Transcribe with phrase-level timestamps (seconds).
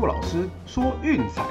[0.00, 1.44] 骆老师说运彩，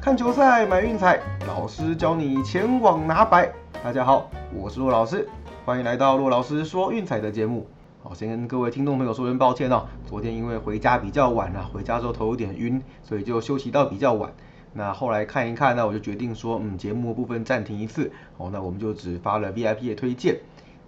[0.00, 1.18] 看球赛买运彩，
[1.48, 3.52] 老师教你前往拿白。
[3.82, 5.28] 大家好，我是骆老师，
[5.64, 7.66] 欢迎来到骆老师说运彩的节目。
[8.04, 14.32] 好，先跟各位听众朋友说声抱歉哦，昨天因为回家比较晚了，回家之后头有点晕，所以就休息到比较晚。
[14.74, 18.12] 那后来看一看，呢我就决定说，嗯，节目部分暂停一次。
[18.36, 20.36] 哦，那我们就只发了 VIP 的推荐。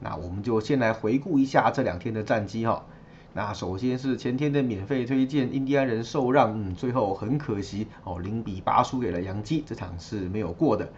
[0.01, 2.85] 那我们就先来回顾一下这两天的战绩哈。
[3.33, 10.89] 那首先是前天的免费推荐，印第安人受让，嗯，最后很可惜哦，零比八输给了洋基，这场是没有过的。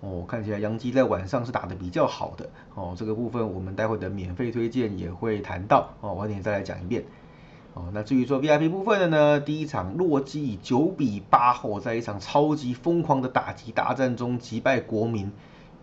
[0.00, 7.04] 哦，看起来洋基在晚上是打得比较好的哦，这个部分我们待会的免费推荐也会谈到哦，晚点再来讲一遍。
[7.74, 15.32] 哦，那至于说 VIP 部分的呢，第一场洛基以九比八后，在一场超级疯狂的打击大战中击败国民。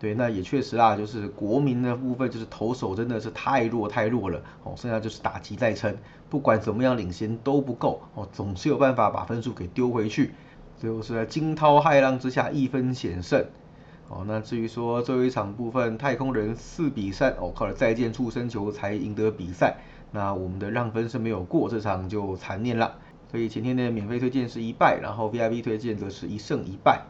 [0.00, 5.96] 对，那也确实啊，就是国民的部分，就是投手真的是太弱太弱了哦，剩下就是打击在撑，
[6.30, 10.34] 不管怎么样领先都不够哦，总是有办法把分数给丢回去，
[10.76, 13.44] 最后是在惊涛骇浪之下一分险胜
[14.08, 14.24] 哦。
[14.24, 19.78] 那至于说最后一场部分，太空人四比三哦，靠了再见触身球才赢得比赛，
[20.12, 22.94] 那我们的让分是没有过，这场就残念了。
[23.32, 27.02] 所以前天的免费推荐是一败，然后 VIP 推荐则是一胜一败。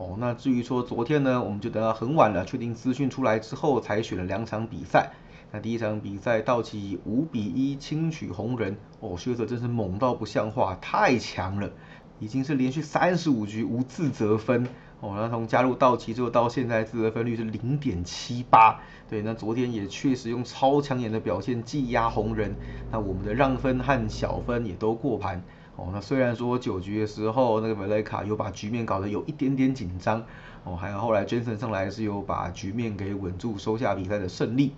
[0.00, 5.10] 哦，那至于说昨天呢，我们就等到很晚了，确定资讯出来之后才选了两场比赛。
[5.52, 11.70] 那第一场比赛，道奇五比一轻取红人，哦，薛泽真是猛到不像话，太强了，
[12.18, 14.66] 已经是连续三十五局无自责分。
[15.00, 18.80] 哦，那从加入道奇之后到现在，自责分率是零点七八。
[19.06, 22.56] 对，那昨天也确实用超抢眼的表现技压红人，
[22.90, 25.42] 那我们的让分和小分也都过盘。
[25.76, 30.24] 哦，那虽然说九局的时候，那个维雷卡有把局面搞得有一点点紧张，
[30.64, 34.74] 哦，还有后来 Jensen 上来是有把局面给稳住，收下比赛的胜利。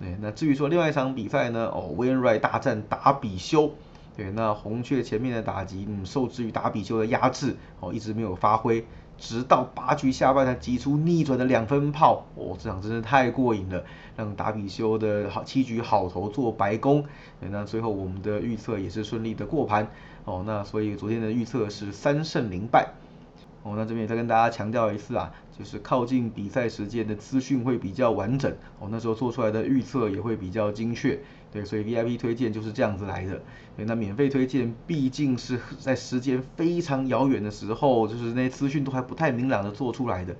[0.00, 3.72] 对，那至于说另外一场比赛呢，哦，威恩瑞大战达比修，
[4.16, 8.86] 对，那红雀前面的打击，嗯，受制于达比修的压制，哦，一直没有发挥。
[9.18, 13.84] 直到八局下半才挤出逆转的两分炮，哦，这场真的太过瘾了，
[14.16, 17.04] 让达比修的好七局好投做白工，
[17.40, 19.88] 那最后我们的预测也是顺利的过盘，
[20.24, 22.94] 哦，那所以昨天的预测是三胜零败。
[23.68, 31.20] 哦，那这边也再跟大家强调一次啊，就是靠近比赛时间的资讯会比较完整，哦，那时候做出来的预测也会比较精确，
[31.52, 33.42] 对，所以 VIP 推荐就是这样子来的。
[33.76, 40.34] 对，那免费推荐毕竟是在时间非常遥远的时候，就是那些资讯都还不太明朗的做出来的，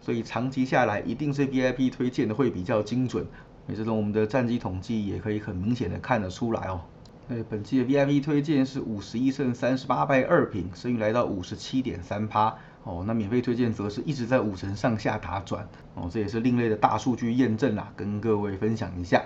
[0.00, 3.26] 所以长期下来一定是 VIP 推荐的会比较精准。
[3.66, 6.80] 那这种我们的战绩统计也可以很明显的看得出来哦。
[7.28, 12.56] 对，本期的 VIP 推荐是五十一胜三十八败二平，声誉来到五十七点三趴。
[12.84, 15.68] 哦，那免费推荐则是一直在五成上下打转。
[15.94, 19.22] 哦，这也是另类的大数据验证啦，跟各位分享一下。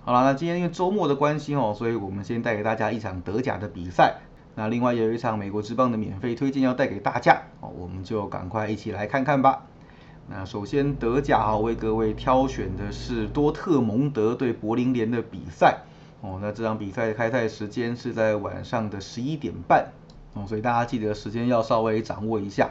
[0.00, 4.16] 好了，那今天因为周末的关系哦，所以我们先带给大家一场德甲的比赛。
[4.56, 7.40] 那另外有一场美国之棒的免费推荐要带给大家。
[7.60, 9.62] 哦，我们就赶快一起来看看吧。
[10.28, 15.82] 那首先德甲啊，为各位挑选的是多特蒙德对柏林联的比赛。
[16.20, 19.92] 哦，那这场比赛开赛时间是在晚上的十一点半，
[20.34, 22.70] 哦，所以大家记得时间要稍微掌握一下。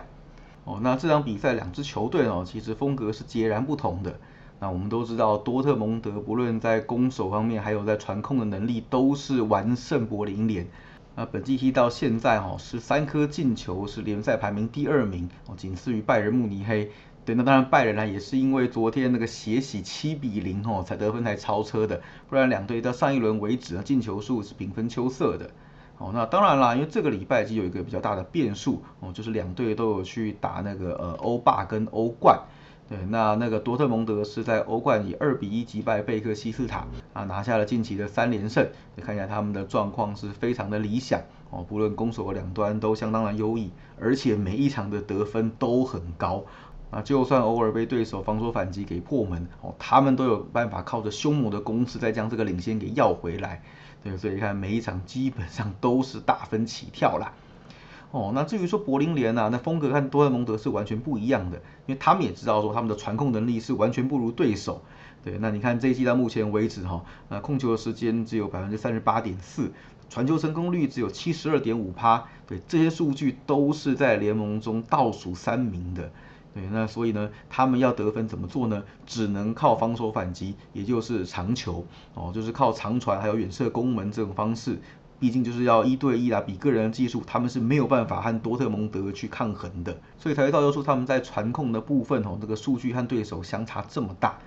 [0.66, 4.20] 哦，那这场比赛两支球队哦，其实风格是截然不同的。
[4.60, 10.68] 那我们都知道多特蒙德不论在攻守方面，还有在传控的能力，都是完胜柏林联。
[11.16, 16.92] 那本季踢到现在哈，是三颗进球，是联赛排名第二名，哦，仅次于拜仁慕尼黑。
[17.28, 25.50] 对，那当然拜仁呢也是因为昨天那个血洗七比零哦，才得分才超车的，不然两队到上一轮为止呢进球数是平分秋色的。
[25.98, 32.40] 哦，那当然啦，因为这个礼拜就有一个比较大的变数哦，就是两队都有去打那个呃欧霸跟欧冠。
[32.88, 38.66] 对，那那个多特蒙德是在欧冠以二比一击败贝克西斯塔啊，拿下了近期的三连胜。
[38.96, 46.46] 你看一下他们的状况是非常的理想哦，不论攻守两端都相当的优异，而且每一场的得分都很高。
[46.90, 53.62] 啊，就算偶尔被对手防守反击给破门哦，他们都有办法靠着凶猛的攻势再将这个领先给要回来。
[54.04, 57.34] 对，所以看每一场基本上都是大分起跳啦。
[58.12, 61.58] 哦，那至于说柏林联啊，那风格和多特蒙德是完全不一样的，
[61.88, 64.82] 因为他们也知道说他们的传控能力是完全不如对手。
[65.26, 69.74] 对，那你看这一季到目前为止哈，那控球的时间只有百分之三十八点四，
[70.10, 72.24] 传球成功率只有七十二点五趴。
[72.48, 76.10] 对，这些数据都是在联盟中倒数三名的。
[76.58, 78.82] 对，那所以呢，他们要得分怎么做呢？
[79.06, 84.80] 只能靠防守反击，也就是长球哦，就是靠长传还有远射攻门这种方式。
[85.20, 94.40] 毕竟就是要一对一啦，比个人技术，他们是没有办法和多特蒙德去抗衡的，所以才会造就出他们在传控的部分哦，这个数据和对手相差这么大。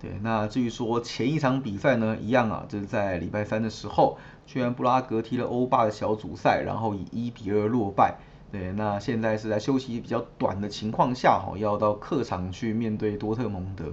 [0.00, 4.16] 对，那至于说前一场比赛呢，一样啊，就是在礼拜三的时候，
[4.46, 8.16] 虽然布拉格踢了欧霸的小组赛，然后以一比二落败。
[8.50, 13.92] 对，那现在是在休息比较短的情况下，哈，要到客场去面对多特蒙德。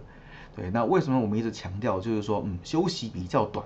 [0.55, 3.65] 对，那为什么我们一直强调，就是说，嗯，休息比较短。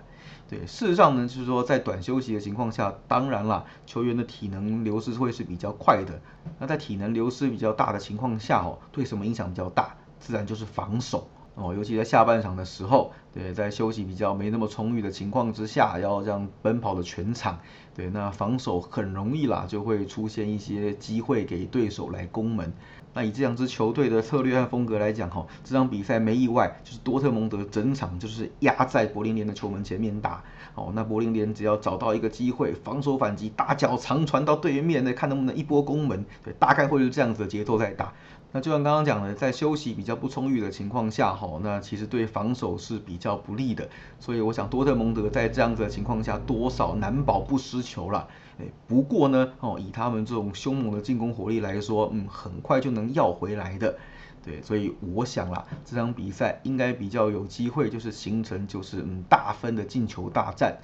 [0.50, 6.20] 对，事实上呢，就是说，在短休息的情况下，当然啦，球员的体能流失会是比较快的。
[6.58, 9.96] 那在体能流失比较大的情况下，哦，对什么影响比较大？
[10.20, 11.30] 自然就是防守。
[11.62, 17.60] 哦，尤其在下半场的时候，对，在休息比较没那么充裕的情况之下，要这样奔跑的全场，
[17.94, 22.72] 对，那防守很容易啦，就会出现一些机会给对手来攻门。
[23.14, 30.44] 那以这两支球队的策略和风格来讲，哈，这场比赛没意外，就是多特蒙德整场就是压在柏林联的球门前面打。
[30.76, 36.24] 哦，那柏林联只要找到一个机会，防守反击，大脚长传到对面，那看能不能一波攻门。
[36.44, 38.14] 对，大概会是这样子的节奏在打。
[38.52, 43.90] 那就像刚刚讲的，在休息比较不充裕的情况下，哈，那其实对防守是比较不利的。
[44.20, 48.28] 所以我想多特蒙德在这样子的情况下，多少难保不失球了。
[48.60, 53.98] 哎，不过呢，哦，以他们这种凶猛的进攻火力来说，嗯，很快就能要回来的。
[54.44, 60.78] 对，所以我想啦，这场比赛应该比较有机会，就是形成就是嗯大分的进球大战。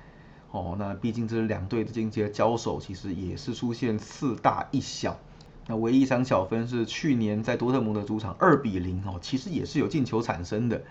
[0.52, 5.20] 哦，那毕竟这两队的进阶交手，其实也是出现四大一小。
[5.68, 10.82] 那唯一一场小分是去年在多特蒙德主场二比零哦，其实也是有进球产生的，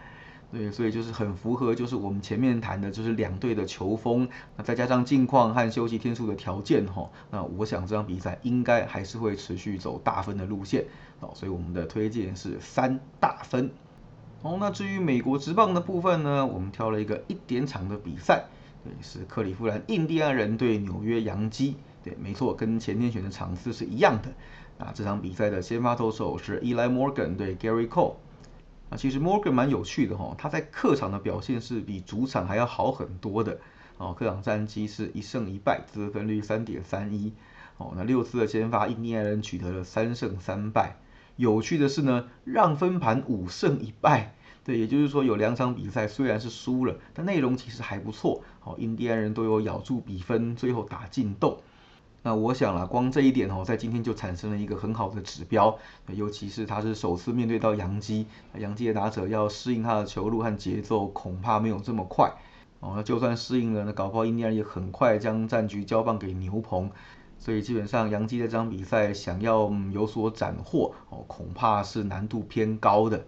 [0.55, 10.85] 对，所以就是很符合就是我们前面谈的就是两队的球风，那再加上近况和休息天数的条件哈，那我想这场比赛应该还是会持续走大分的路线
[11.19, 13.69] 哦，所以我们的推荐是三大分。
[14.43, 18.45] 哦，那至于美国职棒的部分呢，我们挑了一个一点场的比赛，
[18.85, 21.75] 对，是克利夫兰印第安人对纽约洋基，
[22.05, 24.29] 对，没错，跟前天选的场次是一样的。
[24.79, 28.15] 啊，这场比赛的先发投手是 Eli Morgan 对 Gary Cole。
[28.91, 33.59] 啊，其实 Morgan 蛮有趣的哈，他在客场的表现是比主场还要好很多的。
[33.97, 37.33] 哦，客场战绩是一胜一败，得分率三点三一。
[37.77, 40.97] 哦，那六次的先发，印第安人取得了三胜三败。
[41.37, 44.35] 有趣的是呢，让分盘五胜一败。
[44.65, 48.43] 对，也就是说有两场比赛虽然是输了，但内容其实还不错。
[48.65, 51.59] 哦，印第安人都有咬住比分，最后打进洞。
[52.27, 55.77] 那我想了，光这一点哦，在今天就产生了一个很好的指标，
[56.09, 58.27] 尤其是他是首次面对到杨基，
[58.59, 62.33] 杨基的打者要适应他的球路和节奏，恐怕没有这么快
[62.81, 62.95] 哦。
[62.97, 66.91] 那就算适应了，那搞不好印第安也很快将战局交棒给牛棚，
[67.39, 73.27] 所以基本上杨基这场比赛想要有所斩获哦，恐怕是难度偏高的。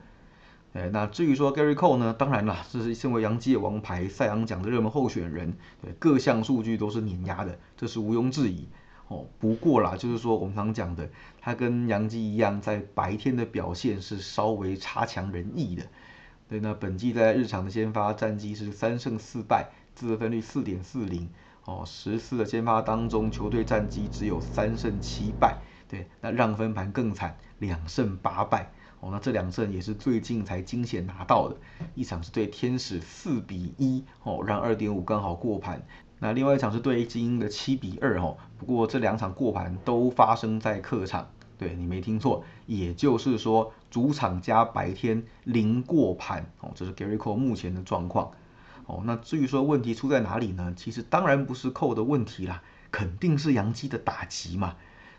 [0.73, 8.67] 哎，那至于说 Gary Cole 呢，当然啦，这是身为杨基的王牌、赛扬奖的热门候选人，对各项数据都是碾压的，这是毋庸置疑。
[9.09, 11.09] 哦，不过啦，就是说我们常讲的，
[11.41, 15.85] 他跟杨基一样，在白天的表现是稍微差强人意的。
[16.49, 21.29] 对，那本季在日常的先发战绩是三胜四败，自得分率四点四零。
[21.65, 25.59] 哦，十四的先发当中，球队战绩只有三胜七败。
[25.89, 28.71] 对，那让分盘更惨，两胜八败。
[29.01, 31.57] 哦，那这两胜也是最近才惊险拿到的，
[31.95, 35.85] 一场是对天使四比一，哦，让二点五刚好过盘。
[36.19, 41.29] 那另外一场是对精英的七比二哦，不过这两场过盘都发生在客场，
[41.59, 48.31] 对你没听错，也就是说主场加白天零过盘哦，这是 Gary Cole 目前的状况
[48.87, 49.03] 哦。
[49.05, 50.73] 那至于说问题出在哪里呢？
[50.75, 54.75] 其实当然不是 Cole 的问题啦，肯定是杨基的打击嘛。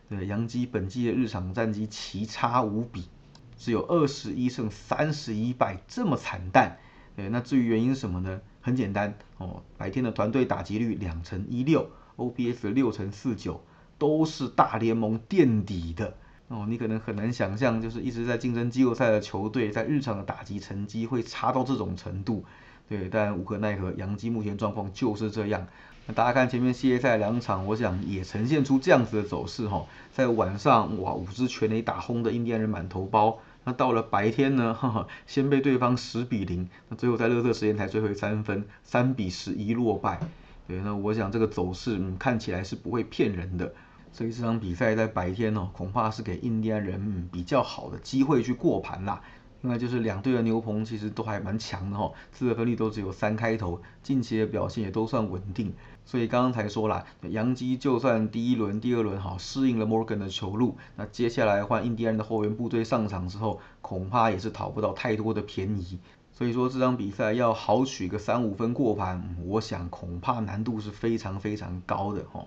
[0.09, 3.07] 对，杨基本季的日常战绩奇差无比，
[3.55, 6.77] 只有二十一胜三十一败，这么惨淡。
[7.15, 8.41] 对，那至于原因是什么呢？
[8.67, 13.61] 很简单哦，白天的团队打击率两成一六，OPS 六成四九，
[13.97, 16.13] 都是大联盟垫底的
[16.49, 16.65] 哦。
[16.67, 22.43] 你可能很难想象，就是一直在竞争季后赛的球队，在日常的打击成绩会差到这种程度。
[22.89, 25.65] 对，但无可奈何，杨基目前状况就是这样。
[26.05, 29.85] 那大家看前面系列赛两场，我想也呈现出这样子的走势哈。
[30.11, 33.39] 在晚上，哇，五支全垒打轰的印第安人满头包。
[33.67, 34.73] 那到了白天呢？
[34.73, 40.21] 哈哈，先被对方十比零，那最后在热特时间才追回三分，三比十一落败。
[40.65, 43.73] 对，那我想这个走势，嗯，看起来是不会骗人的。
[44.13, 49.21] 所以这场比赛在白天哦，恐怕是给印第安人嗯比较好的机会去过盘啦。
[49.61, 55.73] 另外就是两队的牛棚其实都还蛮强的哈，自得分率都只有三开头，近期的表现也都算稳定。
[56.05, 65.99] 所以刚刚才说了，杨基就算第一轮、第二轮哈适应了 Morgan 的球路，那接下来换印第安人的后援部队上场之后，恐怕也是讨不到太多的便宜。
[66.31, 72.45] 所以说这场比赛要好取个三五分过盘，我想恐怕难度是非常非常高的哈。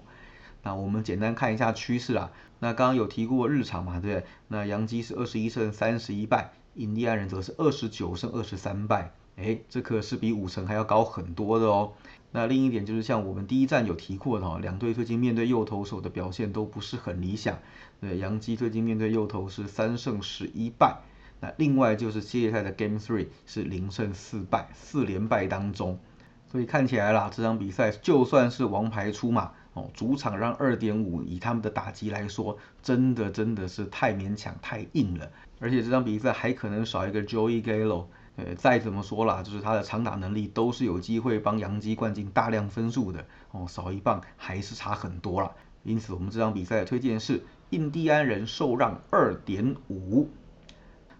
[0.62, 2.30] 那我们简单看一下趋势啊。
[2.58, 4.26] 那刚刚有提过日常嘛，对不对？
[4.48, 11.92] 那杨基是二十一胜三十一败，印第安人则是二十九胜二十三败，哎，这可是比五成还要高很多的哦。
[12.32, 17.58] 那另一点就是像我们第一站有提过的哈，两队最近面对右投手的表现都不是很理想。
[18.00, 20.98] 对，杨基最近面对右投是三胜十一败。
[21.40, 25.98] 那另外就是系列赛的 Game Three 是零胜四败，四连败当中。
[26.52, 35.30] 所以看起来啦，这场比赛就算是王牌出马哦，主场让二点五，以他们的打击来说，真的真的是太勉强太硬了。
[35.60, 38.06] 而且这场比赛还可能少一个 Joey Gallo。
[38.36, 45.50] 呃，再怎么说啦，就是他的长打能力都是有机会帮杨基灌进大量分数的哦，少一棒还是差很多啦。
[45.82, 50.28] 因此，我们这场比赛的推荐是印第安人受让二点五。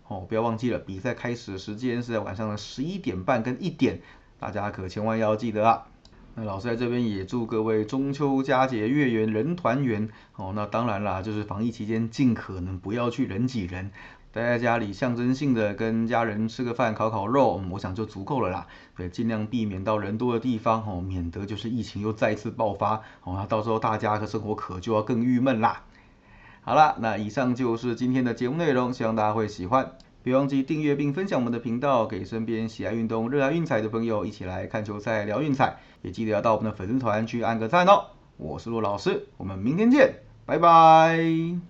[0.06, 4.00] 哦，不要忘记了，比赛开始的时间是在晚上的十一点半跟一点，
[4.38, 5.86] 大家可千万要记得啊。
[6.34, 10.52] 那老师在这边也祝各位中秋佳节月圆人团圆哦。
[10.54, 13.90] 那当然啦，就是防疫期间尽可能不要去人挤人。
[14.32, 18.68] 待在家里，象征性的跟家人吃个饭、烤烤肉，我想就足够了啦。
[18.96, 25.82] 对，尽量避免到人多的地方，哦，免得就是疫情又再次爆发，哦，那到时候大家的生活可就要更郁闷啦。
[26.60, 29.90] 好啦，那以上就是今天的节目内容，希望大家会喜欢。
[30.22, 35.78] 别忘记订阅并分享我们的频道，给身边喜爱运动、热爱运彩的朋友一起来看球赛、聊运彩。
[36.02, 38.04] 也记得要到我们的粉丝团去按个赞哦。
[38.36, 41.69] 我是陆老师，我们明天见，拜拜。